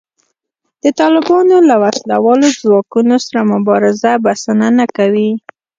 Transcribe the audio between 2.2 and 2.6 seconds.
والو